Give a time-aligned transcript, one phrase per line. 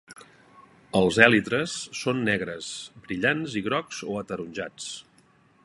[0.99, 2.71] Els èlitres són negres,
[3.05, 4.89] brillants i grocs o ataronjats.